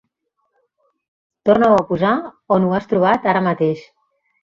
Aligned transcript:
Torna-ho 1.51 1.77
a 1.83 1.85
posar 1.91 2.17
on 2.59 2.69
ho 2.71 2.75
has 2.81 2.91
trobat 2.97 3.33
ara 3.37 3.49
mateix. 3.53 3.89